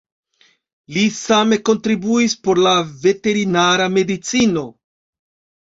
Li 0.95 1.03
same 1.17 1.59
kontribuis 1.69 2.35
por 2.47 2.63
la 2.69 2.73
veterinara 3.05 3.91
medicino. 3.99 4.69